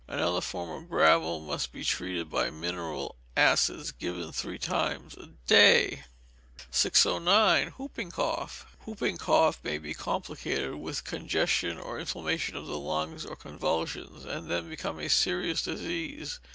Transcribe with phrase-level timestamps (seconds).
[0.07, 6.05] Another form of gravel must be treated by mineral acids, given three times a day.
[6.71, 7.67] 609.
[7.77, 8.65] Whooping Cough.
[8.87, 14.49] Wooping cough may be complicated with congestion or inflammation of the lungs, or convulsions, and
[14.49, 16.39] then becomes a serious disease.